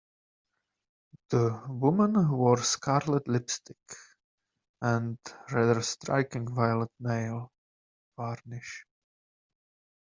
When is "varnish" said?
8.17-8.83